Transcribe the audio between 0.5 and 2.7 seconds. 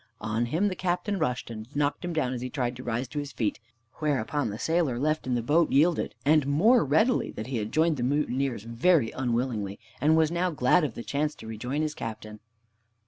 the Captain rushed, and knocked him down as he